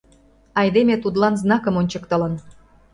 Айдеме 0.59 0.95
тудлан 1.03 1.33
знакым 1.41 1.75
ончыктылын. 1.81 2.33